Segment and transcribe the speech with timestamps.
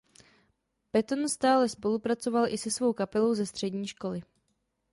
[0.91, 4.21] Patton stále spolupracoval i se svou kapelou ze střední školy.